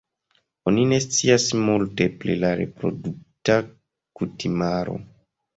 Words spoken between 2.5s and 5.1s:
reprodukta kutimaro.